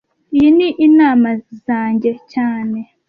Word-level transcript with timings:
Iyi 0.35 0.49
ni 0.57 0.67
inama 0.87 1.29
zanjye 1.65 2.11
cyane 2.33 2.79